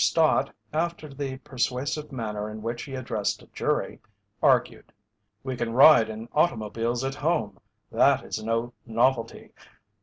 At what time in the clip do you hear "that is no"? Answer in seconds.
7.91-8.73